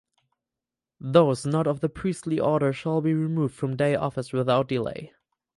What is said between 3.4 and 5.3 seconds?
from office without delay.